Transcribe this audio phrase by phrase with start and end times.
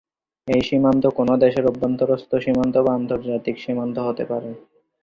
[0.47, 4.49] এই সীমান্ত কোনো দেশের অভ্যন্তরস্থ সীমান্ত বা আন্তর্জাতিক সীমান্ত হতে পারে।